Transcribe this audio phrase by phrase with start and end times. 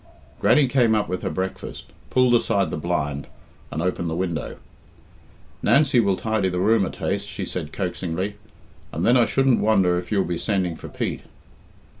[0.39, 3.27] Grannie came up with her breakfast, pulled aside the blind,
[3.69, 4.57] and opened the window.
[5.61, 8.33] "Nancy will tidy the room a taste," she said coaxingly,
[8.91, 11.21] "and then I shouldn't wonder if you'll be sending for Pete."